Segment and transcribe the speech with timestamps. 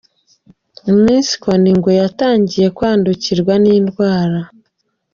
[0.91, 4.39] Iminsi ikona ingwe, yatangiye kwandukirwa n’indwara.